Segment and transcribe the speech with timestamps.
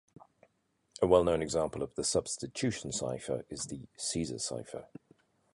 [0.99, 4.87] A well-known example of a substitution cipher is the Caesar cipher.